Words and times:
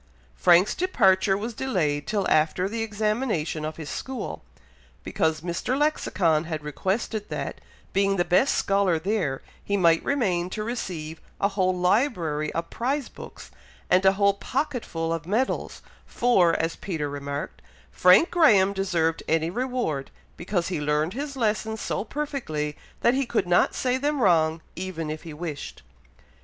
Frank's 0.35 0.73
departure 0.73 1.37
was 1.37 1.53
delayed 1.53 2.07
till 2.07 2.27
after 2.27 2.67
the 2.67 2.81
examination 2.81 3.63
of 3.63 3.77
his 3.77 3.87
school, 3.91 4.43
because 5.03 5.41
Mr. 5.41 5.77
Lexicon 5.77 6.45
had 6.45 6.63
requested 6.63 7.29
that, 7.29 7.61
being 7.93 8.15
the 8.15 8.25
best 8.25 8.55
scholar 8.55 8.97
there, 8.97 9.43
he 9.63 9.77
might 9.77 10.03
remain 10.03 10.49
to 10.49 10.63
receive 10.63 11.21
a 11.39 11.49
whole 11.49 11.77
library 11.77 12.51
of 12.53 12.71
prize 12.71 13.09
books, 13.09 13.51
and 13.91 14.03
a 14.03 14.13
whole 14.13 14.33
pocketful 14.33 15.13
of 15.13 15.27
medals; 15.27 15.83
for, 16.07 16.55
as 16.59 16.75
Peter 16.75 17.07
remarked, 17.07 17.61
"Frank 17.91 18.31
Graham 18.31 18.73
deserved 18.73 19.21
any 19.27 19.51
reward, 19.51 20.09
because 20.35 20.69
he 20.69 20.81
learned 20.81 21.13
his 21.13 21.37
lessons 21.37 21.79
so 21.79 22.03
perfectly, 22.03 22.75
that 23.01 23.13
he 23.13 23.27
could 23.27 23.45
not 23.45 23.75
say 23.75 23.97
them 23.97 24.19
wrong 24.19 24.63
even 24.75 25.11
if 25.11 25.21
he 25.21 25.33
wished!" 25.35 25.83